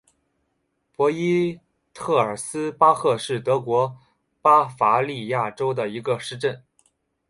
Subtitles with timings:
[0.93, 1.59] 博伊
[1.93, 3.99] 特尔斯巴赫是德国
[4.41, 6.63] 巴伐利亚州的一个市镇。